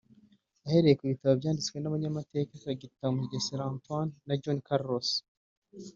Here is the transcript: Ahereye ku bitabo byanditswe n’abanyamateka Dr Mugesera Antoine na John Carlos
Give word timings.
Ahereye 0.65 0.95
ku 0.99 1.05
bitabo 1.11 1.33
byanditswe 1.41 1.77
n’abanyamateka 1.79 2.51
Dr 2.81 3.09
Mugesera 3.15 3.63
Antoine 3.71 4.11
na 4.27 4.33
John 4.41 4.59
Carlos 4.67 5.09